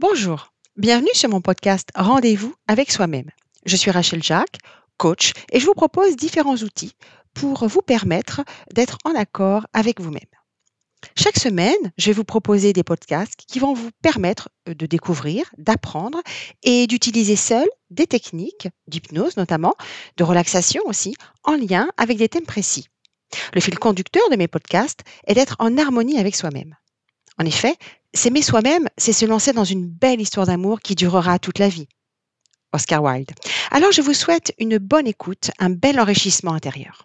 [0.00, 3.28] Bonjour, bienvenue sur mon podcast Rendez-vous avec soi-même.
[3.66, 4.56] Je suis Rachel Jacques,
[4.96, 6.94] coach, et je vous propose différents outils
[7.34, 8.40] pour vous permettre
[8.72, 10.22] d'être en accord avec vous-même.
[11.18, 16.22] Chaque semaine, je vais vous proposer des podcasts qui vont vous permettre de découvrir, d'apprendre
[16.62, 19.74] et d'utiliser seul des techniques d'hypnose notamment,
[20.16, 21.14] de relaxation aussi,
[21.44, 22.88] en lien avec des thèmes précis.
[23.52, 26.74] Le fil conducteur de mes podcasts est d'être en harmonie avec soi-même.
[27.38, 27.76] En effet,
[28.14, 31.88] s'aimer soi-même, c'est se lancer dans une belle histoire d'amour qui durera toute la vie.
[32.72, 33.30] Oscar Wilde.
[33.70, 37.04] Alors je vous souhaite une bonne écoute, un bel enrichissement intérieur.